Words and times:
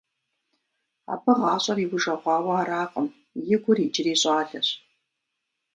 Абы 1.11 1.31
гъащӀэр 1.39 1.77
иужэгъуауэ 1.85 2.53
аракъым, 2.61 3.07
и 3.53 3.55
гур 3.63 3.77
иджыри 3.85 4.15
щӀалэщ. 4.21 4.67